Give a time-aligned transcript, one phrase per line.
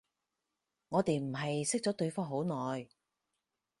[0.89, 2.87] 我哋唔係識咗對方好耐